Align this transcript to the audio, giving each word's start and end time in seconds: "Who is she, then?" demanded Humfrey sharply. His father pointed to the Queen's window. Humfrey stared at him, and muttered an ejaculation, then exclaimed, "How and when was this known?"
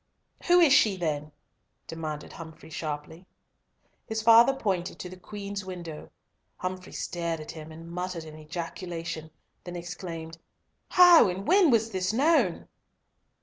"Who 0.47 0.59
is 0.59 0.73
she, 0.73 0.97
then?" 0.97 1.31
demanded 1.85 2.33
Humfrey 2.33 2.71
sharply. 2.71 3.27
His 4.07 4.23
father 4.23 4.51
pointed 4.55 4.97
to 4.97 5.09
the 5.09 5.15
Queen's 5.15 5.63
window. 5.63 6.09
Humfrey 6.57 6.91
stared 6.93 7.39
at 7.39 7.51
him, 7.51 7.71
and 7.71 7.87
muttered 7.91 8.23
an 8.23 8.35
ejaculation, 8.35 9.29
then 9.63 9.75
exclaimed, 9.75 10.39
"How 10.89 11.29
and 11.29 11.47
when 11.47 11.69
was 11.69 11.91
this 11.91 12.11
known?" 12.13 12.67